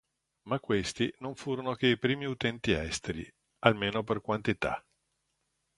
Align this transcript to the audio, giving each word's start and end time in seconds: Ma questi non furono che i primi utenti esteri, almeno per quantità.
Ma 0.47 0.59
questi 0.59 1.13
non 1.19 1.35
furono 1.35 1.75
che 1.75 1.85
i 1.85 1.97
primi 1.99 2.25
utenti 2.25 2.71
esteri, 2.71 3.31
almeno 3.59 4.01
per 4.03 4.19
quantità. 4.19 4.83